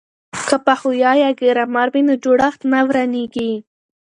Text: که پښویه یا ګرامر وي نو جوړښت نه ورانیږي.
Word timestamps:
که 0.47 0.55
پښویه 0.65 1.11
یا 1.23 1.29
ګرامر 1.39 1.87
وي 1.93 2.01
نو 2.07 2.13
جوړښت 2.23 2.61
نه 2.71 2.79
ورانیږي. 2.87 3.51